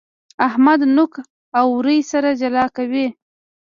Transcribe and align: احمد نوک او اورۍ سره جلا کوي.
احمد 0.47 0.79
نوک 0.95 1.13
او 1.59 1.67
اورۍ 1.75 1.99
سره 2.11 2.29
جلا 2.41 2.65
کوي. 2.75 3.05